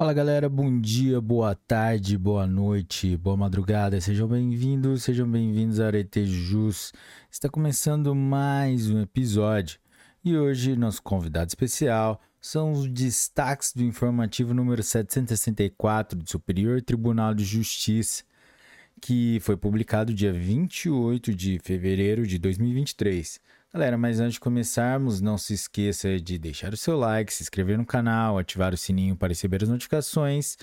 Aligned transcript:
Fala 0.00 0.12
galera, 0.14 0.48
bom 0.48 0.80
dia, 0.80 1.20
boa 1.20 1.56
tarde, 1.56 2.16
boa 2.16 2.46
noite, 2.46 3.16
boa 3.16 3.36
madrugada, 3.36 4.00
sejam 4.00 4.28
bem-vindos, 4.28 5.02
sejam 5.02 5.28
bem-vindos 5.28 5.80
a 5.80 5.86
Arete 5.86 6.24
Jus. 6.24 6.92
Está 7.28 7.48
começando 7.48 8.14
mais 8.14 8.88
um 8.88 9.02
episódio 9.02 9.80
e 10.24 10.36
hoje 10.36 10.76
nosso 10.76 11.02
convidado 11.02 11.48
especial 11.48 12.20
são 12.40 12.70
os 12.70 12.88
destaques 12.88 13.72
do 13.72 13.82
informativo 13.82 14.54
número 14.54 14.84
764 14.84 16.16
do 16.16 16.30
Superior 16.30 16.80
Tribunal 16.80 17.34
de 17.34 17.44
Justiça, 17.44 18.22
que 19.00 19.40
foi 19.40 19.56
publicado 19.56 20.14
dia 20.14 20.32
28 20.32 21.34
de 21.34 21.58
fevereiro 21.58 22.24
de 22.24 22.38
2023. 22.38 23.40
Galera, 23.70 23.98
mas 23.98 24.18
antes 24.18 24.34
de 24.34 24.40
começarmos, 24.40 25.20
não 25.20 25.36
se 25.36 25.52
esqueça 25.52 26.18
de 26.18 26.38
deixar 26.38 26.72
o 26.72 26.76
seu 26.76 26.96
like, 26.96 27.30
se 27.30 27.42
inscrever 27.42 27.76
no 27.76 27.84
canal, 27.84 28.38
ativar 28.38 28.72
o 28.72 28.78
sininho 28.78 29.14
para 29.14 29.28
receber 29.28 29.62
as 29.62 29.68
notificações 29.68 30.56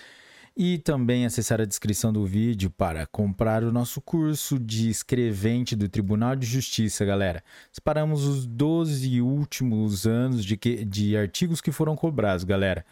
e 0.57 0.79
também 0.79 1.23
acessar 1.23 1.61
a 1.61 1.65
descrição 1.65 2.11
do 2.11 2.25
vídeo 2.25 2.71
para 2.71 3.05
comprar 3.05 3.63
o 3.63 3.71
nosso 3.71 4.01
curso 4.01 4.57
de 4.57 4.89
escrevente 4.89 5.75
do 5.75 5.87
Tribunal 5.87 6.35
de 6.35 6.47
Justiça, 6.47 7.05
galera. 7.05 7.43
Separamos 7.71 8.23
os 8.25 8.47
12 8.47 9.21
últimos 9.21 10.07
anos 10.07 10.43
de, 10.43 10.57
que, 10.57 10.83
de 10.83 11.15
artigos 11.15 11.61
que 11.61 11.71
foram 11.71 11.95
cobrados, 11.95 12.43
galera. 12.43 12.83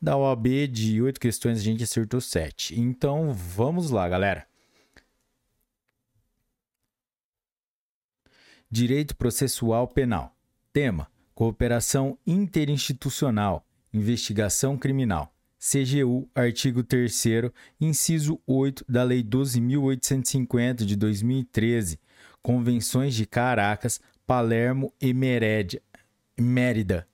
Da 0.00 0.18
OAB, 0.18 0.66
de 0.70 1.00
8 1.00 1.18
questões, 1.18 1.58
a 1.58 1.62
gente 1.62 1.82
acertou 1.82 2.20
7. 2.20 2.78
Então, 2.78 3.32
vamos 3.32 3.90
lá, 3.90 4.06
galera. 4.06 4.51
Direito 8.72 9.14
Processual 9.14 9.86
Penal. 9.86 10.34
Tema: 10.72 11.06
Cooperação 11.34 12.16
Interinstitucional, 12.26 13.66
Investigação 13.92 14.78
Criminal. 14.78 15.30
CGU, 15.58 16.26
artigo 16.34 16.82
3, 16.82 17.22
inciso 17.78 18.40
8 18.46 18.82
da 18.88 19.02
Lei 19.02 19.22
12.850 19.22 20.86
de 20.86 20.96
2013, 20.96 22.00
Convenções 22.40 23.14
de 23.14 23.26
Caracas, 23.26 24.00
Palermo 24.26 24.90
e 24.98 25.12
Mérida. 25.12 27.06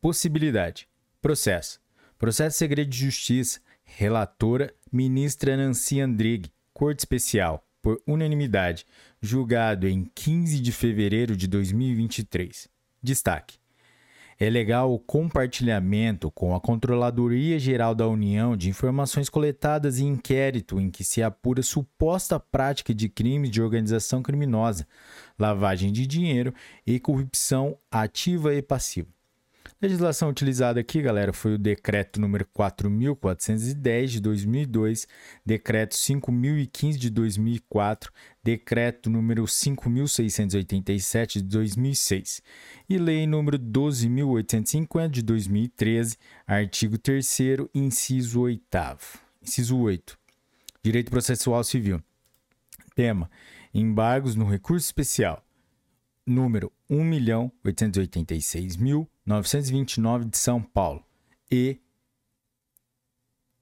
Possibilidade: 0.00 0.88
Processo. 1.22 1.80
Processo 2.18 2.58
Segredo 2.58 2.90
de 2.90 2.98
Justiça. 2.98 3.60
Relatora: 3.84 4.74
Ministra 4.90 5.56
Nancy 5.56 6.00
Andrighi. 6.00 6.52
Corte 6.74 6.98
Especial 6.98 7.67
por 7.82 8.00
unanimidade, 8.06 8.84
julgado 9.20 9.86
em 9.88 10.10
15 10.14 10.60
de 10.60 10.72
fevereiro 10.72 11.36
de 11.36 11.46
2023. 11.46 12.68
Destaque: 13.02 13.58
é 14.40 14.48
legal 14.48 14.94
o 14.94 15.00
compartilhamento 15.00 16.30
com 16.30 16.54
a 16.54 16.60
Controladoria 16.60 17.58
Geral 17.58 17.92
da 17.92 18.06
União 18.06 18.56
de 18.56 18.68
informações 18.70 19.28
coletadas 19.28 19.98
em 19.98 20.06
inquérito 20.06 20.78
em 20.78 20.92
que 20.92 21.02
se 21.02 21.20
apura 21.20 21.60
suposta 21.60 22.38
prática 22.38 22.94
de 22.94 23.08
crimes 23.08 23.50
de 23.50 23.60
organização 23.60 24.22
criminosa, 24.22 24.86
lavagem 25.36 25.90
de 25.90 26.06
dinheiro 26.06 26.54
e 26.86 27.00
corrupção 27.00 27.76
ativa 27.90 28.54
e 28.54 28.62
passiva. 28.62 29.17
Legislação 29.80 30.28
utilizada 30.28 30.80
aqui, 30.80 31.00
galera, 31.00 31.32
foi 31.32 31.54
o 31.54 31.58
decreto 31.58 32.20
número 32.20 32.44
4410 32.52 34.10
de 34.10 34.20
2002, 34.20 35.06
decreto 35.46 35.94
5015 35.94 36.98
de 36.98 37.08
2004, 37.08 38.12
decreto 38.42 39.08
número 39.08 39.46
5687 39.46 41.40
de 41.42 41.48
2006 41.48 42.42
e 42.90 42.98
lei 42.98 43.24
número 43.24 43.56
12850 43.56 45.10
de 45.10 45.22
2013, 45.22 46.16
artigo 46.44 46.98
3 46.98 47.38
inciso 47.72 48.40
8 48.40 48.60
Inciso 49.40 49.78
8. 49.78 50.18
Direito 50.82 51.08
processual 51.08 51.62
civil. 51.62 52.02
Tema: 52.96 53.30
embargos 53.72 54.34
no 54.34 54.44
recurso 54.44 54.86
especial 54.86 55.44
número 56.26 56.72
1.886.929 59.28 60.30
de 60.30 60.38
São 60.38 60.62
Paulo. 60.62 61.04
E 61.50 61.78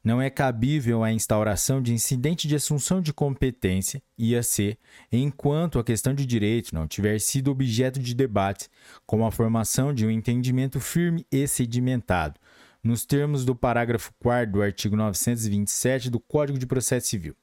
não 0.01 0.21
é 0.21 0.29
cabível 0.29 1.03
a 1.03 1.11
instauração 1.11 1.81
de 1.81 1.93
incidente 1.93 2.47
de 2.47 2.55
assunção 2.55 3.01
de 3.01 3.11
competência, 3.11 4.01
IAC, 4.17 4.77
enquanto 5.11 5.77
a 5.77 5.83
questão 5.83 6.13
de 6.13 6.25
direito 6.25 6.73
não 6.73 6.87
tiver 6.87 7.19
sido 7.19 7.51
objeto 7.51 7.99
de 7.99 8.15
debate, 8.15 8.69
com 9.05 9.25
a 9.25 9.31
formação 9.31 9.93
de 9.93 10.05
um 10.05 10.09
entendimento 10.09 10.79
firme 10.79 11.25
e 11.29 11.45
sedimentado, 11.45 12.39
nos 12.83 13.05
termos 13.05 13.45
do 13.45 13.55
parágrafo 13.55 14.13
4 14.19 14.53
do 14.53 14.61
artigo 14.61 14.95
927 14.95 16.09
do 16.09 16.19
Código 16.19 16.57
de 16.57 16.65
Processo 16.65 17.07
Civil. 17.07 17.35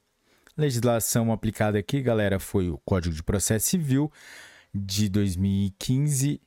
A 0.57 0.61
legislação 0.61 1.31
aplicada 1.31 1.77
aqui, 1.77 2.01
galera, 2.01 2.39
foi 2.39 2.69
o 2.69 2.77
Código 2.79 3.13
de 3.13 3.23
Processo 3.23 3.69
Civil 3.69 4.11
de 4.73 5.07
2015 5.09 6.41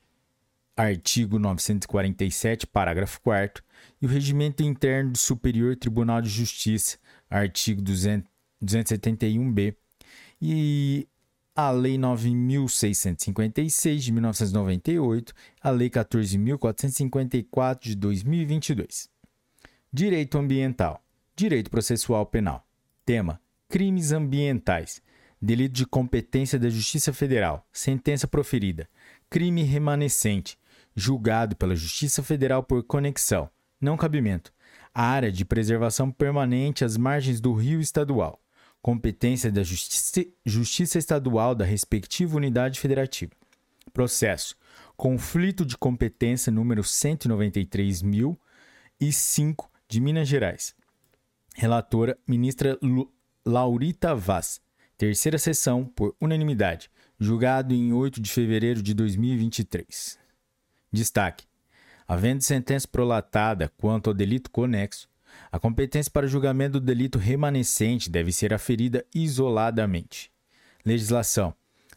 artigo 0.75 1.37
947, 1.37 2.67
parágrafo 2.67 3.21
4 3.21 3.63
e 4.01 4.05
o 4.05 4.09
Regimento 4.09 4.63
Interno 4.63 5.11
do 5.11 5.17
Superior 5.17 5.75
Tribunal 5.75 6.21
de 6.21 6.29
Justiça, 6.29 6.97
artigo 7.29 7.81
271-B, 7.81 9.75
e 10.41 11.07
a 11.55 11.71
Lei 11.71 11.97
9.656 11.97 13.97
de 13.97 14.11
1998, 14.11 15.33
a 15.61 15.69
Lei 15.69 15.89
14.454 15.89 17.79
de 17.81 17.95
2022. 17.95 19.09
Direito 19.91 20.37
Ambiental. 20.37 21.03
Direito 21.35 21.69
Processual 21.69 22.25
Penal. 22.25 22.65
Tema: 23.05 23.41
Crimes 23.67 24.11
ambientais. 24.11 25.01
Delito 25.41 25.73
de 25.73 25.85
competência 25.85 26.59
da 26.59 26.69
Justiça 26.69 27.11
Federal. 27.11 27.67
Sentença 27.71 28.27
proferida. 28.27 28.87
Crime 29.29 29.63
remanescente 29.63 30.57
julgado 30.95 31.55
pela 31.55 31.75
Justiça 31.75 32.21
Federal 32.21 32.63
por 32.63 32.83
conexão, 32.83 33.49
não 33.79 33.97
cabimento, 33.97 34.53
área 34.93 35.31
de 35.31 35.45
preservação 35.45 36.11
permanente 36.11 36.83
às 36.83 36.97
margens 36.97 37.39
do 37.39 37.53
rio 37.53 37.79
estadual, 37.79 38.41
competência 38.81 39.51
da 39.51 39.61
Justiça, 39.63 40.25
Justiça 40.45 40.97
Estadual 40.97 41.53
da 41.53 41.65
respectiva 41.65 42.37
unidade 42.37 42.79
federativa. 42.79 43.33
Processo: 43.93 44.55
conflito 44.97 45.63
de 45.65 45.77
competência 45.77 46.51
número 46.51 46.81
193.005 46.81 49.67
de 49.87 50.01
Minas 50.01 50.27
Gerais. 50.27 50.75
Relatora: 51.55 52.17
ministra 52.27 52.77
Lu, 52.81 53.13
Laurita 53.45 54.15
Vaz. 54.15 54.59
Terceira 54.97 55.37
sessão, 55.39 55.85
por 55.85 56.15
unanimidade, 56.21 56.89
julgado 57.19 57.73
em 57.73 57.91
8 57.91 58.21
de 58.21 58.31
fevereiro 58.31 58.81
de 58.81 58.93
2023. 58.93 60.17
Destaque: 60.91 61.45
havendo 62.07 62.43
sentença 62.43 62.87
prolatada 62.87 63.71
quanto 63.77 64.09
ao 64.09 64.13
delito 64.13 64.51
conexo, 64.51 65.09
a 65.51 65.59
competência 65.59 66.11
para 66.11 66.27
julgamento 66.27 66.79
do 66.79 66.85
delito 66.85 67.17
remanescente 67.17 68.09
deve 68.09 68.31
ser 68.31 68.53
aferida 68.53 69.05
isoladamente. 69.13 70.31
Legislação: 70.85 71.53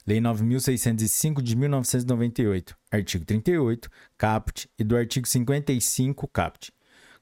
Lei 0.07 0.21
9605 0.21 1.43
de 1.43 1.57
1998, 1.57 2.77
artigo 2.91 3.25
38, 3.25 3.91
caput 4.19 4.69
e 4.79 4.85
do 4.85 4.97
artigo 4.97 5.27
55, 5.27 6.29
caput. 6.29 6.73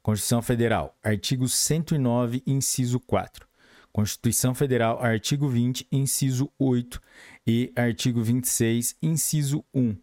Constituição 0.02 0.42
Federal, 0.42 0.96
artigo 1.02 1.48
109, 1.48 2.42
inciso 2.46 2.98
4. 2.98 3.46
Constituição 3.92 4.54
Federal, 4.54 5.00
artigo 5.02 5.48
20, 5.48 5.86
inciso 5.92 6.50
8 6.58 7.00
e 7.46 7.72
artigo 7.76 8.22
26, 8.22 8.96
inciso 9.00 9.64
1 9.72 9.96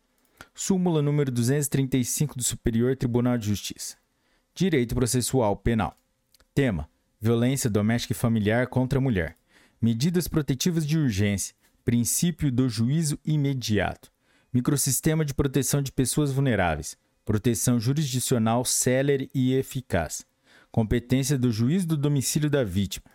Súmula 0.53 1.01
número 1.01 1.31
235 1.31 2.35
do 2.35 2.43
Superior 2.43 2.95
Tribunal 2.95 3.37
de 3.37 3.47
Justiça. 3.47 3.95
Direito 4.59 4.93
processual 4.93 5.55
penal. 5.55 5.97
Tema: 6.53 6.89
Violência 7.21 7.69
doméstica 7.69 8.11
e 8.11 8.15
familiar 8.15 8.67
contra 8.67 8.99
a 8.99 9.01
mulher. 9.01 9.37
Medidas 9.81 10.27
protetivas 10.27 10.85
de 10.85 10.97
urgência. 10.97 11.55
princípio 11.85 12.51
do 12.51 12.67
juízo 12.67 13.17
imediato, 13.23 14.11
microsistema 14.51 15.23
de 15.23 15.33
proteção 15.33 15.81
de 15.81 15.93
pessoas 15.93 16.33
vulneráveis, 16.33 16.97
proteção 17.23 17.79
jurisdicional 17.79 18.65
célere 18.65 19.31
e 19.33 19.53
eficaz, 19.53 20.25
competência 20.69 21.37
do 21.37 21.53
juiz 21.53 21.85
do 21.85 21.95
domicílio 21.95 22.49
da 22.49 22.65
vítima. 22.65 23.05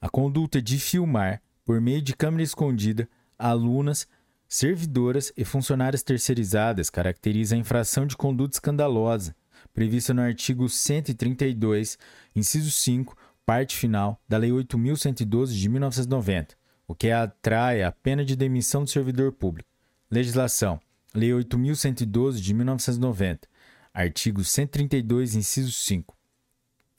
a 0.00 0.08
conduta 0.08 0.60
de 0.60 0.80
filmar, 0.80 1.40
por 1.64 1.80
meio 1.80 2.02
de 2.02 2.16
câmera 2.16 2.42
escondida, 2.42 3.08
alunas, 3.38 4.08
servidoras 4.52 5.32
e 5.34 5.46
funcionárias 5.46 6.02
terceirizadas 6.02 6.90
caracteriza 6.90 7.54
a 7.54 7.58
infração 7.58 8.06
de 8.06 8.14
conduta 8.14 8.56
escandalosa 8.56 9.34
prevista 9.72 10.12
no 10.12 10.20
artigo 10.20 10.68
132, 10.68 11.98
inciso 12.36 12.70
5, 12.70 13.16
parte 13.46 13.74
final 13.74 14.20
da 14.28 14.36
Lei 14.36 14.50
8.112 14.50 15.54
de 15.54 15.70
1990, 15.70 16.54
o 16.86 16.94
que 16.94 17.10
atrai 17.10 17.82
a 17.82 17.90
pena 17.90 18.26
de 18.26 18.36
demissão 18.36 18.84
do 18.84 18.90
servidor 18.90 19.32
público. 19.32 19.70
Legislação: 20.10 20.78
Lei 21.14 21.30
8.112 21.30 22.34
de 22.34 22.52
1990, 22.52 23.48
artigo 23.94 24.44
132, 24.44 25.34
inciso 25.34 25.72
5. 25.72 26.14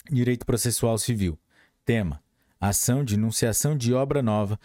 Direito 0.10 0.44
Processual 0.44 0.98
Civil. 0.98 1.38
Tema: 1.86 2.20
Ação 2.60 3.04
de 3.04 3.14
enunciação 3.14 3.78
de 3.78 3.94
obra 3.94 4.24
nova 4.24 4.60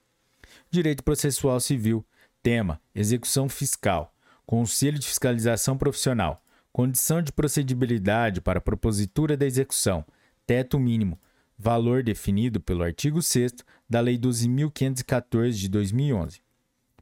Direito 0.69 1.03
Processual 1.03 1.59
Civil. 1.59 2.05
Tema: 2.41 2.79
Execução 2.93 3.49
Fiscal. 3.49 4.13
Conselho 4.45 4.97
de 4.97 5.07
Fiscalização 5.07 5.77
Profissional. 5.77 6.43
Condição 6.71 7.21
de 7.21 7.31
procedibilidade 7.31 8.41
para 8.41 8.59
a 8.59 8.61
propositura 8.61 9.35
da 9.35 9.45
execução. 9.45 10.05
Teto 10.45 10.79
mínimo. 10.79 11.19
Valor 11.61 12.01
definido 12.01 12.61
pelo 12.61 12.83
artigo 12.83 13.21
6 13.21 13.55
da 13.89 13.99
Lei 13.99 14.17
12.514 14.17 15.51
de 15.51 15.67
2011. 15.67 16.41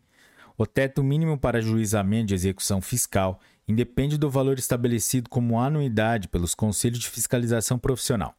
o 0.57 0.65
teto 0.65 1.03
mínimo 1.03 1.37
para 1.37 1.61
juizamento 1.61 2.27
de 2.27 2.35
execução 2.35 2.81
fiscal 2.81 3.41
independe 3.67 4.19
do 4.19 4.31
valor 4.31 4.59
estabelecido 4.59 5.31
como 5.31 5.61
anuidade 5.61 6.29
pelos 6.29 6.55
Conselhos 6.55 6.99
de 6.99 7.09
Fiscalização 7.09 7.79
Profissional. 7.79 8.35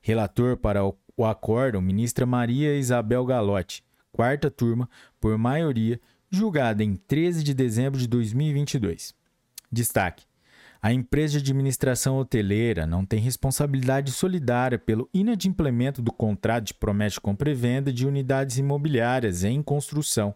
Relator 0.00 0.56
para 0.56 0.86
o 0.86 0.96
acórdão, 1.26 1.82
ministra 1.82 2.24
Maria 2.24 2.78
Isabel 2.78 3.26
Galotti. 3.26 3.84
Quarta 4.10 4.50
turma, 4.50 4.88
por 5.20 5.36
maioria, 5.36 6.00
julgada 6.30 6.82
em 6.82 6.96
13 6.96 7.44
de 7.44 7.52
dezembro 7.52 8.00
de 8.00 8.08
2022. 8.08 9.14
Destaque: 9.70 10.24
a 10.84 10.92
empresa 10.92 11.40
de 11.40 11.50
administração 11.50 12.18
hoteleira 12.18 12.86
não 12.86 13.06
tem 13.06 13.18
responsabilidade 13.18 14.12
solidária 14.12 14.78
pelo 14.78 15.08
inadimplemento 15.14 16.02
do 16.02 16.12
contrato 16.12 16.66
de 16.66 16.74
promessa 16.74 17.14
de 17.14 17.22
compra 17.22 17.50
e 17.50 17.54
venda 17.54 17.90
de 17.90 18.06
unidades 18.06 18.58
imobiliárias 18.58 19.44
em 19.44 19.62
construção, 19.62 20.34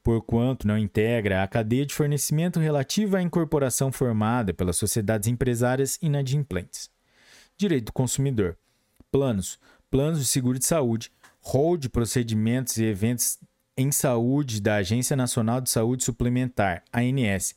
porquanto 0.00 0.68
não 0.68 0.78
integra 0.78 1.42
a 1.42 1.48
cadeia 1.48 1.84
de 1.84 1.92
fornecimento 1.92 2.60
relativa 2.60 3.18
à 3.18 3.22
incorporação 3.22 3.90
formada 3.90 4.54
pelas 4.54 4.76
sociedades 4.76 5.26
empresárias 5.26 5.98
inadimplentes. 6.00 6.88
Direito 7.56 7.86
do 7.86 7.92
consumidor. 7.92 8.56
Planos. 9.10 9.58
Planos 9.90 10.20
de 10.20 10.26
seguro 10.26 10.60
de 10.60 10.64
saúde. 10.64 11.10
Rol 11.40 11.76
de 11.76 11.88
procedimentos 11.88 12.76
e 12.76 12.84
eventos 12.84 13.36
em 13.76 13.90
saúde 13.90 14.60
da 14.60 14.76
Agência 14.76 15.16
Nacional 15.16 15.60
de 15.60 15.70
Saúde 15.70 16.04
Suplementar, 16.04 16.84
ANS, 16.92 17.56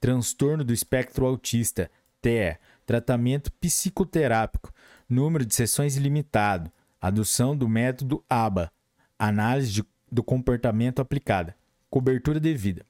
transtorno 0.00 0.64
do 0.64 0.72
espectro 0.72 1.26
autista, 1.26 1.90
TEA, 2.20 2.58
tratamento 2.86 3.52
psicoterápico, 3.52 4.72
número 5.08 5.44
de 5.44 5.54
sessões 5.54 5.96
ilimitado, 5.96 6.72
adoção 7.00 7.56
do 7.56 7.68
método 7.68 8.24
ABA, 8.28 8.72
análise 9.18 9.70
de, 9.70 9.84
do 10.10 10.22
comportamento 10.22 11.00
aplicada, 11.00 11.54
cobertura 11.88 12.40
devida, 12.40 12.84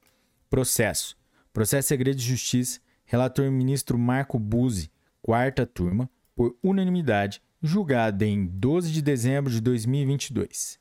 processo, 0.49 1.17
processo 1.53 1.89
segredo 1.89 2.17
de 2.17 2.25
justiça, 2.25 2.79
relator 3.05 3.51
ministro 3.51 3.97
Marco 3.97 4.39
Buzzi, 4.39 4.89
quarta 5.21 5.65
turma, 5.65 6.09
por 6.35 6.57
unanimidade, 6.63 7.41
julgado 7.61 8.23
em 8.23 8.45
12 8.47 8.91
de 8.91 9.01
dezembro 9.01 9.51
de 9.51 9.61
2022. 9.61 10.79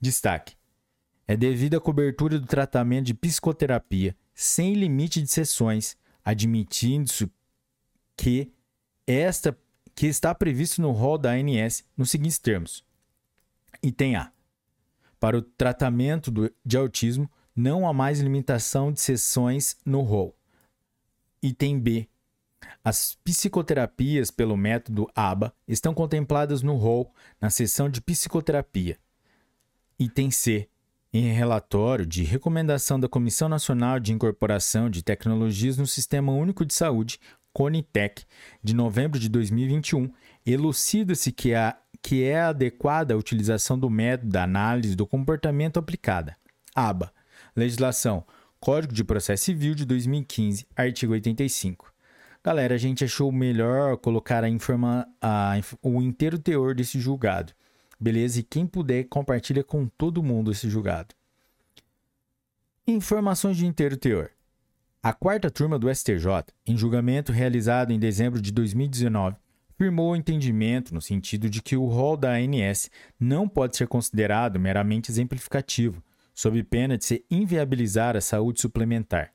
Destaque: 0.00 0.56
é 1.26 1.36
devido 1.36 1.76
à 1.76 1.80
cobertura 1.80 2.38
do 2.38 2.46
tratamento 2.46 3.06
de 3.06 3.14
psicoterapia 3.14 4.16
sem 4.42 4.74
limite 4.74 5.22
de 5.22 5.28
sessões, 5.28 5.96
admitindo-se 6.24 7.30
que 8.16 8.52
esta 9.06 9.56
que 9.94 10.06
está 10.06 10.34
previsto 10.34 10.82
no 10.82 10.90
rol 10.90 11.16
da 11.16 11.30
ANS 11.30 11.84
nos 11.96 12.10
seguintes 12.10 12.38
termos. 12.38 12.84
Item 13.80 14.16
A. 14.16 14.32
Para 15.20 15.38
o 15.38 15.42
tratamento 15.42 16.30
do, 16.30 16.52
de 16.64 16.76
autismo, 16.76 17.30
não 17.54 17.86
há 17.86 17.92
mais 17.92 18.20
limitação 18.20 18.90
de 18.90 19.00
sessões 19.00 19.76
no 19.86 20.00
rol. 20.00 20.36
Item 21.40 21.78
B. 21.78 22.08
As 22.82 23.14
psicoterapias 23.22 24.32
pelo 24.32 24.56
método 24.56 25.08
ABA 25.14 25.54
estão 25.68 25.94
contempladas 25.94 26.62
no 26.62 26.74
rol 26.74 27.14
na 27.40 27.48
seção 27.48 27.88
de 27.88 28.00
psicoterapia. 28.00 28.98
Item 29.98 30.32
C. 30.32 30.68
Em 31.14 31.30
relatório 31.30 32.06
de 32.06 32.22
recomendação 32.24 32.98
da 32.98 33.06
Comissão 33.06 33.46
Nacional 33.46 34.00
de 34.00 34.14
Incorporação 34.14 34.88
de 34.88 35.02
Tecnologias 35.02 35.76
no 35.76 35.86
Sistema 35.86 36.32
Único 36.32 36.64
de 36.64 36.72
Saúde, 36.72 37.20
CONITEC, 37.52 38.24
de 38.64 38.74
novembro 38.74 39.20
de 39.20 39.28
2021, 39.28 40.10
elucida-se 40.46 41.30
que, 41.30 41.50
que 42.00 42.24
é 42.24 42.40
adequada 42.40 43.12
a 43.12 43.16
utilização 43.18 43.78
do 43.78 43.90
método 43.90 44.32
da 44.32 44.44
análise 44.44 44.96
do 44.96 45.06
comportamento 45.06 45.78
aplicada. 45.78 46.34
ABA. 46.74 47.12
Legislação. 47.54 48.24
Código 48.58 48.94
de 48.94 49.04
Processo 49.04 49.44
Civil 49.44 49.74
de 49.74 49.84
2015, 49.84 50.66
artigo 50.74 51.12
85. 51.12 51.92
Galera, 52.42 52.74
a 52.74 52.78
gente 52.78 53.04
achou 53.04 53.30
melhor 53.30 53.98
colocar 53.98 54.42
a 54.44 54.48
informa 54.48 55.06
a, 55.20 55.60
o 55.82 56.00
inteiro 56.00 56.38
teor 56.38 56.74
desse 56.74 56.98
julgado. 56.98 57.52
Beleza? 58.02 58.40
E 58.40 58.42
quem 58.42 58.66
puder, 58.66 59.04
compartilha 59.04 59.62
com 59.62 59.86
todo 59.86 60.24
mundo 60.24 60.50
esse 60.50 60.68
julgado. 60.68 61.14
Informações 62.84 63.56
de 63.56 63.64
inteiro 63.64 63.96
teor. 63.96 64.30
A 65.00 65.12
quarta 65.12 65.48
turma 65.48 65.78
do 65.78 65.88
STJ, 65.88 66.26
em 66.66 66.76
julgamento 66.76 67.30
realizado 67.30 67.92
em 67.92 68.00
dezembro 68.00 68.42
de 68.42 68.50
2019, 68.50 69.36
firmou 69.78 70.10
o 70.10 70.16
entendimento 70.16 70.92
no 70.92 71.00
sentido 71.00 71.48
de 71.48 71.62
que 71.62 71.76
o 71.76 71.86
rol 71.86 72.16
da 72.16 72.32
ANS 72.32 72.90
não 73.20 73.48
pode 73.48 73.76
ser 73.76 73.86
considerado 73.86 74.58
meramente 74.58 75.08
exemplificativo, 75.08 76.02
sob 76.34 76.60
pena 76.64 76.98
de 76.98 77.04
se 77.04 77.24
inviabilizar 77.30 78.16
a 78.16 78.20
saúde 78.20 78.60
suplementar. 78.60 79.32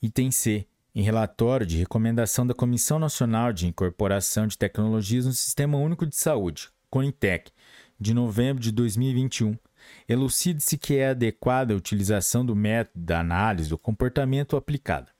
Item 0.00 0.30
C. 0.30 0.66
Em 0.94 1.02
relatório 1.02 1.66
de 1.66 1.76
recomendação 1.76 2.46
da 2.46 2.54
Comissão 2.54 2.98
Nacional 2.98 3.52
de 3.52 3.66
Incorporação 3.66 4.46
de 4.46 4.56
Tecnologias 4.56 5.26
no 5.26 5.32
Sistema 5.32 5.76
Único 5.76 6.06
de 6.06 6.16
Saúde, 6.16 6.70
CONITEC, 6.90 7.52
de 8.00 8.14
novembro 8.14 8.62
de 8.62 8.72
2021, 8.72 9.56
elucide-se 10.08 10.78
que 10.78 10.96
é 10.96 11.10
adequada 11.10 11.74
a 11.74 11.76
utilização 11.76 12.44
do 12.44 12.56
método 12.56 13.04
da 13.04 13.20
análise 13.20 13.68
do 13.68 13.78
comportamento 13.78 14.56
aplicado. 14.56 15.10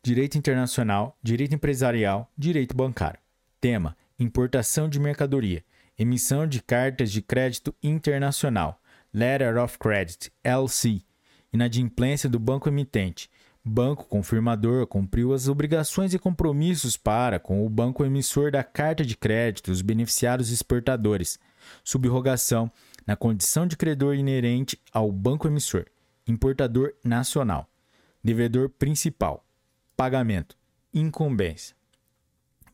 Direito 0.00 0.38
internacional, 0.38 1.18
direito 1.20 1.56
empresarial, 1.56 2.30
direito 2.38 2.76
bancário. 2.76 3.18
Tema: 3.60 3.96
importação 4.16 4.88
de 4.88 5.00
mercadoria, 5.00 5.64
emissão 5.98 6.46
de 6.46 6.62
cartas 6.62 7.10
de 7.10 7.20
crédito 7.20 7.74
internacional, 7.82 8.80
Letter 9.12 9.58
of 9.58 9.76
Credit, 9.76 10.30
LC, 10.44 11.02
inadimplência 11.52 12.28
do 12.28 12.38
banco 12.38 12.68
emitente, 12.68 13.28
banco 13.64 14.04
confirmador 14.04 14.86
cumpriu 14.86 15.32
as 15.32 15.48
obrigações 15.48 16.12
e 16.12 16.18
compromissos 16.18 16.98
para 16.98 17.40
com 17.40 17.64
o 17.64 17.70
banco 17.70 18.04
emissor 18.04 18.50
da 18.50 18.62
carta 18.62 19.02
de 19.02 19.16
crédito 19.16 19.72
os 19.72 19.80
beneficiários 19.80 20.50
exportadores, 20.50 21.38
subrogação 21.82 22.70
na 23.06 23.16
condição 23.16 23.66
de 23.66 23.74
credor 23.76 24.14
inerente 24.14 24.78
ao 24.92 25.10
banco 25.10 25.48
emissor, 25.48 25.86
importador 26.26 26.92
nacional, 27.02 27.66
devedor 28.22 28.68
principal, 28.68 29.42
pagamento, 29.96 30.58
incumbência. 30.92 31.74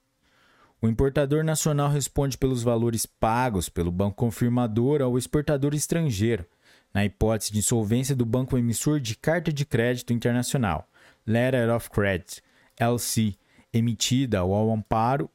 o 0.85 0.87
importador 0.87 1.43
nacional 1.43 1.89
responde 1.89 2.37
pelos 2.37 2.61
valores 2.61 3.07
pagos 3.07 3.69
pelo 3.69 3.91
banco 3.91 4.17
confirmador 4.17 5.01
ao 5.01 5.17
exportador 5.17 5.73
estrangeiro, 5.73 6.45
na 6.93 7.03
hipótese 7.03 7.51
de 7.51 7.57
insolvência 7.57 8.15
do 8.15 8.23
banco 8.23 8.55
emissor 8.55 8.99
de 8.99 9.15
carta 9.15 9.51
de 9.51 9.65
crédito 9.65 10.13
internacional, 10.13 10.87
Letter 11.25 11.73
of 11.73 11.89
Credit, 11.89 12.39
LC, 12.77 13.35
emitida 13.73 14.39
ao 14.39 14.71
amparo 14.71 15.27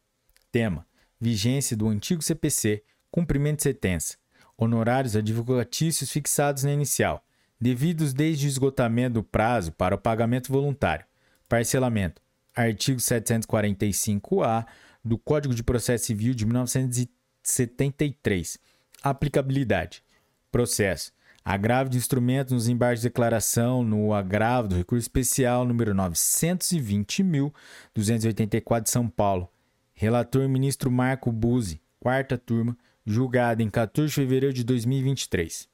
Tema: 0.51 0.85
Vigência 1.19 1.77
do 1.77 1.87
antigo 1.87 2.21
CPC, 2.21 2.83
cumprimento 3.09 3.57
de 3.57 3.63
sentença. 3.63 4.17
Honorários 4.57 5.15
advocatícios 5.15 6.11
fixados 6.11 6.63
na 6.63 6.73
inicial, 6.73 7.23
devidos 7.59 8.13
desde 8.13 8.47
o 8.47 8.49
esgotamento 8.49 9.15
do 9.15 9.23
prazo 9.23 9.71
para 9.71 9.95
o 9.95 9.99
pagamento 9.99 10.51
voluntário. 10.51 11.05
Parcelamento 11.47 12.21
artigo 12.57 12.99
745-A 12.99 14.65
do 15.05 15.17
Código 15.17 15.53
de 15.53 15.63
Processo 15.63 16.05
Civil 16.05 16.33
de 16.33 16.45
1973. 16.45 18.57
Aplicabilidade. 19.03 20.03
Processo. 20.51 21.13
Agravo 21.43 21.89
de 21.89 21.97
instrumentos 21.97 22.53
nos 22.53 22.67
embargos 22.67 23.01
de 23.01 23.07
declaração 23.07 23.83
no 23.83 24.13
agravo 24.13 24.67
do 24.67 24.75
recurso 24.75 25.03
especial 25.03 25.65
número 25.65 25.95
920.284 25.95 28.83
de 28.83 28.89
São 28.89 29.07
Paulo. 29.07 29.49
Relator 29.93 30.49
ministro 30.49 30.91
Marco 30.91 31.31
Buzzi, 31.31 31.81
quarta 31.99 32.37
turma, 32.37 32.77
julgado 33.05 33.61
em 33.61 33.69
14 33.69 34.09
de 34.09 34.15
fevereiro 34.15 34.53
de 34.53 34.63
2023. 34.63 35.69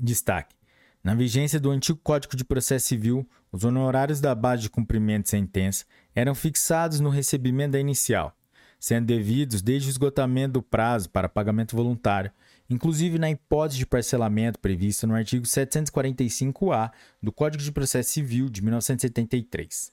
Destaque: 0.00 0.54
na 1.02 1.14
vigência 1.14 1.60
do 1.60 1.70
antigo 1.70 1.98
Código 2.02 2.36
de 2.36 2.44
Processo 2.44 2.88
Civil, 2.88 3.28
os 3.50 3.64
honorários 3.64 4.20
da 4.20 4.34
base 4.34 4.62
de 4.62 4.70
cumprimento 4.70 5.24
de 5.24 5.30
sentença 5.30 5.84
eram 6.14 6.34
fixados 6.34 7.00
no 7.00 7.08
recebimento 7.08 7.72
da 7.72 7.80
inicial, 7.80 8.36
sendo 8.78 9.06
devidos 9.06 9.62
desde 9.62 9.88
o 9.88 9.90
esgotamento 9.90 10.54
do 10.54 10.62
prazo 10.62 11.08
para 11.08 11.28
pagamento 11.28 11.76
voluntário, 11.76 12.30
inclusive 12.68 13.18
na 13.18 13.30
hipótese 13.30 13.78
de 13.78 13.86
parcelamento 13.86 14.58
prevista 14.58 15.06
no 15.06 15.14
artigo 15.14 15.44
745-A 15.44 16.92
do 17.22 17.32
Código 17.32 17.62
de 17.62 17.72
Processo 17.72 18.10
Civil 18.10 18.48
de 18.48 18.62
1973. 18.62 19.92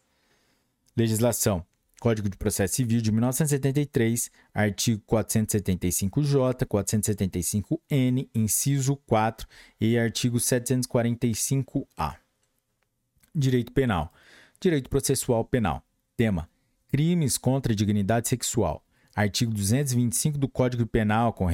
Legislação: 0.96 1.66
Código 2.00 2.30
de 2.30 2.38
Processo 2.38 2.76
Civil 2.76 3.02
de 3.02 3.12
1973, 3.12 4.30
artigo 4.54 5.02
475-J, 5.08 6.66
475-N, 6.66 8.30
inciso 8.34 8.96
4 9.08 9.48
e 9.80 9.98
artigo 9.98 10.38
745-A. 10.38 12.18
Direito 13.34 13.72
Penal. 13.72 14.14
Direito 14.60 14.90
Processual 14.90 15.44
Penal. 15.46 15.84
Tema: 16.16 16.50
Crimes 16.90 17.38
contra 17.38 17.74
a 17.74 17.76
dignidade 17.76 18.28
sexual. 18.28 18.84
Artigo 19.16 19.54
225 19.54 20.38
do 20.38 20.48
Código 20.50 20.86
Penal, 20.86 21.32
com, 21.32 21.48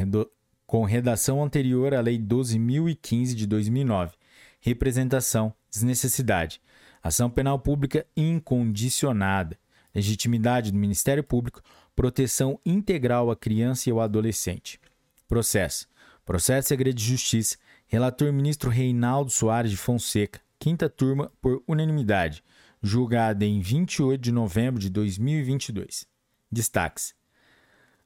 com 0.72 0.86
redação 0.86 1.44
anterior 1.44 1.94
à 1.94 2.00
Lei 2.00 2.18
12.015 2.18 3.36
de 3.36 3.46
2009. 3.46 4.16
Representação, 4.62 5.54
desnecessidade. 5.70 6.62
Ação 7.04 7.30
penal 7.30 7.60
pública 7.60 8.06
incondicionada. 8.16 9.60
Legitimidade 9.94 10.72
do 10.72 10.78
Ministério 10.78 11.26
Público. 11.26 11.62
Proteção 11.94 12.58
integral 12.66 13.30
à 13.30 13.36
criança 13.36 13.90
e 13.90 13.92
ao 13.92 14.00
adolescente. 14.00 14.80
Processo. 15.28 15.90
Processo 16.24 16.70
Segredo 16.70 16.96
de 16.96 17.04
Justiça. 17.04 17.58
Relator 17.86 18.32
ministro 18.32 18.70
Reinaldo 18.70 19.30
Soares 19.30 19.72
de 19.72 19.76
Fonseca 19.76 20.40
quinta 20.58 20.88
turma, 20.88 21.30
por 21.42 21.62
unanimidade, 21.68 22.42
julgada 22.82 23.44
em 23.44 23.60
28 23.60 24.22
de 24.22 24.32
novembro 24.32 24.80
de 24.80 24.90
2022. 24.90 26.08
Destaques: 26.50 27.14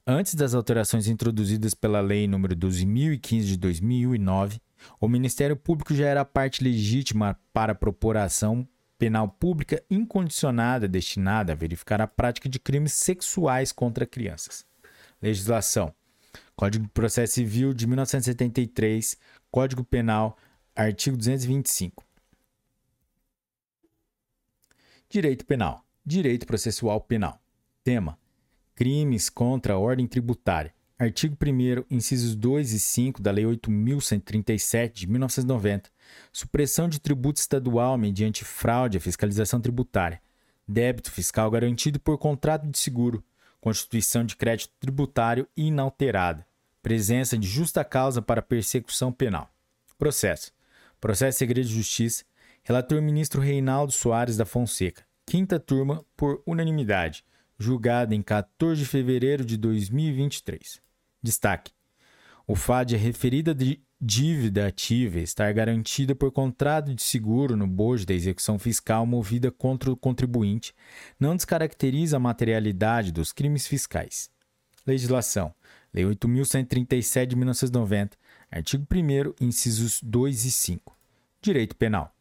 Antes 0.07 0.35
das 0.35 0.53
alterações 0.53 1.07
introduzidas 1.07 1.73
pela 1.73 1.99
Lei 1.99 2.27
nº 2.27 2.53
12.015 2.53 3.41
de 3.41 3.57
2009, 3.57 4.61
o 5.01 5.07
Ministério 5.07 5.55
Público 5.55 5.95
já 5.95 6.05
era 6.05 6.23
parte 6.23 6.63
legítima 6.63 7.39
para 7.51 7.73
propor 7.73 8.15
a 8.15 8.25
ação 8.25 8.67
penal 8.99 9.27
pública 9.27 9.83
incondicionada 9.89 10.87
destinada 10.87 11.53
a 11.53 11.55
verificar 11.55 12.01
a 12.01 12.07
prática 12.07 12.47
de 12.47 12.59
crimes 12.59 12.93
sexuais 12.93 13.71
contra 13.71 14.05
crianças. 14.05 14.63
Legislação: 15.19 15.91
Código 16.55 16.85
de 16.85 16.91
Processo 16.91 17.33
Civil 17.33 17.73
de 17.73 17.87
1973, 17.87 19.17
Código 19.49 19.83
Penal, 19.83 20.37
artigo 20.75 21.17
225. 21.17 22.05
Direito 25.09 25.43
Penal. 25.47 25.83
Direito 26.05 26.45
Processual 26.45 27.01
Penal. 27.01 27.41
Tema: 27.83 28.19
Crimes 28.75 29.29
contra 29.29 29.73
a 29.73 29.77
ordem 29.77 30.05
tributária. 30.05 30.73
Artigo 30.99 31.37
1, 31.41 31.85
incisos 31.89 32.35
2 32.35 32.73
e 32.73 32.79
5 32.79 33.21
da 33.21 33.31
Lei 33.31 33.45
8.137 33.45 34.91
de 34.93 35.07
1990. 35.07 35.89
Supressão 36.31 36.89
de 36.89 36.99
tributo 36.99 37.39
estadual 37.39 37.97
mediante 37.97 38.43
fraude 38.43 38.97
à 38.97 39.01
fiscalização 39.01 39.61
tributária. 39.61 40.21
Débito 40.67 41.11
fiscal 41.11 41.49
garantido 41.49 41.99
por 41.99 42.17
contrato 42.17 42.67
de 42.67 42.77
seguro. 42.77 43.23
Constituição 43.61 44.25
de 44.25 44.35
crédito 44.35 44.71
tributário 44.79 45.47
inalterada. 45.55 46.45
Presença 46.81 47.37
de 47.37 47.47
justa 47.47 47.83
causa 47.83 48.21
para 48.21 48.41
persecução 48.41 49.11
penal. 49.11 49.49
Processo. 49.97 50.51
Processo 50.99 51.39
Segredo 51.39 51.67
de 51.67 51.75
Justiça 51.75 52.23
Relator 52.67 52.99
ministro 52.99 53.39
Reinaldo 53.39 53.91
Soares 53.91 54.37
da 54.37 54.43
Fonseca. 54.43 55.05
Quinta 55.23 55.59
turma, 55.59 56.03
por 56.17 56.41
unanimidade. 56.47 57.23
Julgada 57.57 58.13
em 58.13 58.21
14 58.21 58.81
de 58.81 58.85
fevereiro 58.85 59.45
de 59.45 59.57
2023. 59.57 60.81
Destaque: 61.23 61.71
o 62.47 62.55
de 62.85 62.95
a 62.95 62.99
referida 62.99 63.57
dívida 63.99 64.67
ativa 64.67 65.19
estar 65.19 65.51
garantida 65.51 66.13
por 66.13 66.31
contrato 66.31 66.93
de 66.93 67.01
seguro 67.01 67.55
no 67.55 67.65
bojo 67.65 68.05
da 68.05 68.13
execução 68.13 68.59
fiscal 68.59 69.05
movida 69.05 69.51
contra 69.51 69.91
o 69.91 69.97
contribuinte 69.97 70.75
não 71.19 71.35
descaracteriza 71.35 72.17
a 72.17 72.19
materialidade 72.19 73.11
dos 73.11 73.31
crimes 73.31 73.65
fiscais. 73.65 74.29
Legislação: 74.85 75.53
Lei 75.91 76.03
8.137 76.03 77.25
de 77.25 77.35
1990, 77.35 78.17
artigo 78.51 78.85
1, 78.93 79.43
incisos 79.43 79.99
2 80.03 80.45
e 80.45 80.51
5. 80.51 80.95
Direito 81.41 81.75
Penal. 81.75 82.13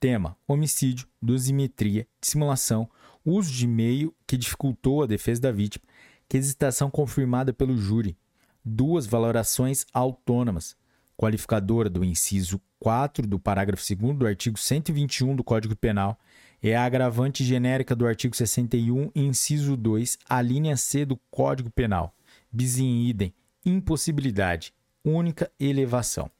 Tema: 0.00 0.36
homicídio, 0.46 1.06
dosimetria, 1.20 2.06
dissimulação, 2.20 2.88
uso 3.24 3.52
de 3.52 3.66
meio 3.66 4.14
que 4.28 4.36
dificultou 4.36 5.02
a 5.02 5.06
defesa 5.06 5.40
da 5.40 5.50
vítima, 5.50 5.84
quesitação 6.28 6.90
confirmada 6.90 7.50
pelo 7.50 7.76
júri, 7.76 8.14
duas 8.62 9.06
valorações 9.06 9.86
autônomas, 9.92 10.76
qualificadora 11.16 11.88
do 11.88 12.04
inciso 12.04 12.60
4 12.78 13.26
do 13.26 13.40
parágrafo 13.40 13.82
2 13.82 14.16
do 14.18 14.26
artigo 14.26 14.58
121 14.58 15.34
do 15.34 15.42
Código 15.42 15.74
Penal 15.74 16.20
é 16.62 16.76
a 16.76 16.84
agravante 16.84 17.42
genérica 17.42 17.96
do 17.96 18.06
artigo 18.06 18.36
61, 18.36 19.10
inciso 19.14 19.76
2, 19.76 20.18
a 20.28 20.42
linha 20.42 20.76
C 20.76 21.04
do 21.04 21.16
Código 21.30 21.70
Penal, 21.70 22.14
bis 22.52 22.78
in 22.78 23.06
idem, 23.06 23.32
impossibilidade, 23.64 24.74
única 25.04 25.50
elevação. 25.58 26.30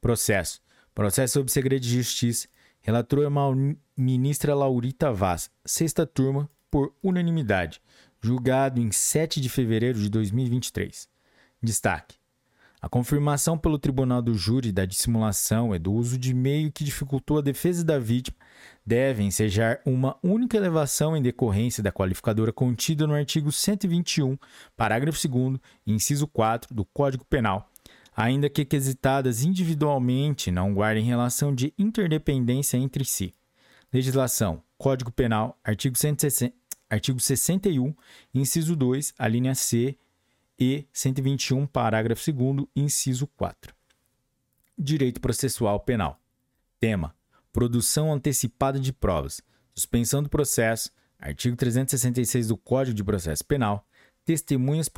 Processo. 0.00 0.60
Processo 0.94 1.34
sob 1.34 1.50
segredo 1.50 1.82
de 1.82 1.90
justiça. 1.90 2.48
Relator 2.80 3.24
é 3.24 3.26
a 3.26 3.76
ministra 3.96 4.54
Laurita 4.54 5.12
Vaz, 5.12 5.50
sexta 5.64 6.06
turma, 6.06 6.48
por 6.70 6.94
unanimidade, 7.02 7.80
julgado 8.20 8.80
em 8.80 8.90
7 8.90 9.40
de 9.40 9.48
fevereiro 9.48 9.98
de 9.98 10.08
2023. 10.08 11.08
Destaque: 11.62 12.16
a 12.80 12.88
confirmação 12.88 13.58
pelo 13.58 13.78
tribunal 13.78 14.22
do 14.22 14.34
júri 14.34 14.70
da 14.70 14.84
dissimulação 14.84 15.74
e 15.74 15.78
do 15.78 15.92
uso 15.92 16.18
de 16.18 16.32
meio 16.34 16.70
que 16.70 16.84
dificultou 16.84 17.38
a 17.38 17.42
defesa 17.42 17.82
da 17.82 17.98
vítima 17.98 18.36
deve 18.84 19.24
ensejar 19.24 19.80
uma 19.84 20.16
única 20.22 20.56
elevação 20.56 21.16
em 21.16 21.22
decorrência 21.22 21.82
da 21.82 21.90
qualificadora 21.90 22.52
contida 22.52 23.06
no 23.06 23.14
artigo 23.14 23.50
121, 23.50 24.38
parágrafo 24.76 25.26
2, 25.26 25.58
inciso 25.86 26.28
4 26.28 26.72
do 26.72 26.84
Código 26.84 27.24
Penal, 27.24 27.68
ainda 28.14 28.48
que 28.48 28.64
quesitadas 28.64 29.42
individualmente 29.42 30.52
não 30.52 30.72
guardem 30.72 31.02
relação 31.02 31.54
de 31.54 31.74
interdependência 31.76 32.76
entre 32.76 33.04
si. 33.04 33.34
Legislação: 33.92 34.62
Código 34.78 35.10
Penal, 35.10 35.58
artigo, 35.64 35.96
160, 35.96 36.54
artigo 36.88 37.18
61, 37.18 37.94
inciso 38.34 38.76
2, 38.76 39.14
a 39.18 39.26
linha 39.26 39.54
C 39.54 39.96
e 40.58 40.86
121, 40.92 41.66
parágrafo 41.66 42.32
2, 42.32 42.66
inciso 42.74 43.26
4. 43.26 43.74
Direito 44.78 45.20
processual 45.20 45.80
penal. 45.80 46.20
Tema: 46.78 47.14
Produção 47.52 48.12
antecipada 48.12 48.78
de 48.78 48.92
provas. 48.92 49.40
Suspensão 49.74 50.22
do 50.22 50.28
processo. 50.28 50.90
Artigo 51.18 51.56
366 51.56 52.48
do 52.48 52.56
Código 52.58 52.94
de 52.94 53.02
Processo 53.02 53.44
Penal. 53.44 53.86
Testemunhas 54.24 54.90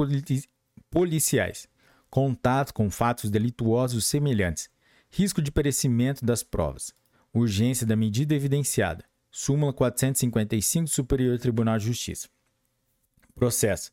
policiais. 0.90 1.68
Contato 2.10 2.74
com 2.74 2.90
fatos 2.90 3.30
delituosos 3.30 4.06
semelhantes. 4.06 4.68
Risco 5.10 5.40
de 5.40 5.52
perecimento 5.52 6.24
das 6.24 6.42
provas. 6.42 6.92
Urgência 7.32 7.86
da 7.86 7.94
medida 7.94 8.34
evidenciada. 8.34 9.04
Súmula 9.30 9.72
455 9.72 10.84
do 10.84 10.90
Superior 10.90 11.38
Tribunal 11.38 11.78
de 11.78 11.86
Justiça. 11.86 12.28
Processo 13.34 13.90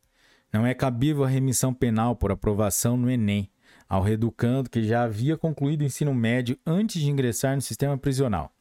não 0.53 0.67
é 0.67 0.75
cabível 0.75 1.25
a 1.25 1.29
remissão 1.29 1.73
penal 1.73 2.17
por 2.17 2.31
aprovação 2.31 2.97
no 2.97 3.11
Enem 3.11 3.51
ao 3.91 4.03
reeducando 4.03 4.71
que 4.71 4.85
já 4.85 5.03
havia 5.03 5.37
concluído 5.37 5.81
o 5.81 5.85
ensino 5.85 6.15
médio 6.15 6.57
antes 6.65 7.03
de 7.03 7.11
ingressar 7.11 7.57
no 7.57 7.61
sistema 7.61 7.99
prisional. 7.99 8.55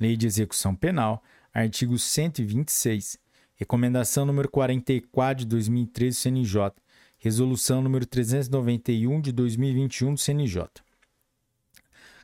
Lei 0.00 0.16
de 0.16 0.26
Execução 0.26 0.74
Penal, 0.74 1.22
artigo 1.52 1.98
126, 1.98 3.18
Recomendação 3.54 4.24
número 4.24 4.48
44 4.48 5.44
de 5.44 5.46
2013 5.46 6.16
do 6.16 6.20
CNJ, 6.20 6.72
Resolução 7.18 7.82
número 7.82 8.06
391 8.06 9.20
de 9.20 9.30
2021 9.30 10.14
do 10.14 10.18
CNJ. 10.18 10.64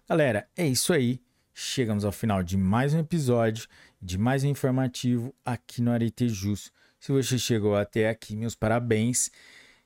Galera, 0.08 0.48
é 0.56 0.66
isso 0.66 0.94
aí. 0.94 1.20
Chegamos 1.52 2.04
ao 2.04 2.12
final 2.12 2.42
de 2.42 2.56
mais 2.56 2.94
um 2.94 2.98
episódio, 2.98 3.68
de 4.00 4.16
mais 4.16 4.42
um 4.42 4.48
informativo 4.48 5.34
aqui 5.44 5.82
no 5.82 5.90
Arete 5.92 6.30
Jus. 6.30 6.72
Se 7.00 7.12
você 7.12 7.38
chegou 7.38 7.76
até 7.76 8.08
aqui, 8.08 8.36
meus 8.36 8.54
parabéns. 8.54 9.30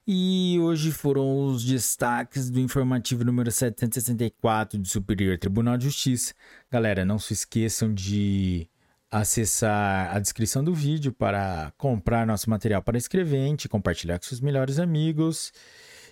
E 0.07 0.59
hoje 0.61 0.90
foram 0.90 1.46
os 1.46 1.64
destaques 1.64 2.51
do 2.51 2.59
informativo 2.59 3.25
número 3.25 3.53
764 3.53 4.79
do 4.79 4.88
Superior 4.88 5.38
Tribunal 5.38 5.77
de 5.77 5.85
Justiça. 5.85 6.35
Galera, 6.70 7.05
não 7.05 7.20
se 7.20 7.33
esqueçam 7.33 7.94
de 7.94 8.68
acessar 9.11 10.16
a 10.16 10.18
descrição 10.18 10.64
do 10.64 10.75
vídeo 10.75 11.12
para 11.12 11.72
comprar 11.77 12.27
nosso 12.27 12.51
material 12.51 12.83
para 12.83 12.98
escrevente, 12.98 13.68
compartilhar 13.68 14.18
com 14.18 14.25
seus 14.25 14.40
melhores 14.40 14.79
amigos 14.79 15.53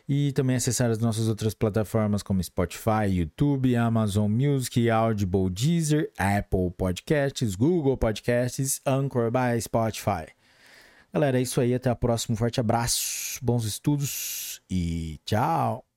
e 0.09 0.33
também 0.33 0.57
acessar 0.57 0.91
as 0.91 0.99
nossas 0.99 1.27
outras 1.27 1.55
plataformas 1.55 2.23
como 2.23 2.43
Spotify, 2.45 3.07
YouTube, 3.09 3.75
Amazon 3.75 4.31
Music, 4.31 4.89
Audible, 4.89 5.51
Deezer, 5.51 6.13
Apple 6.17 6.71
Podcasts, 6.77 7.57
Google 7.57 7.97
Podcasts, 7.97 8.81
Anchor 8.87 9.31
by 9.33 9.61
Spotify. 9.61 10.40
Galera, 11.13 11.39
é 11.39 11.43
isso 11.43 11.61
aí. 11.61 11.75
Até 11.75 11.91
a 11.91 11.97
próxima. 11.97 12.35
Um 12.35 12.37
forte 12.37 12.61
abraço, 12.61 13.39
bons 13.43 13.65
estudos 13.65 14.61
e 14.71 15.21
tchau! 15.25 15.90